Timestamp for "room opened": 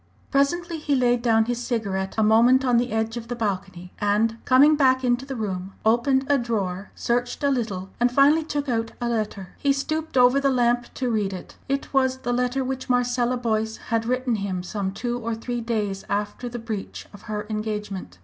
5.35-6.25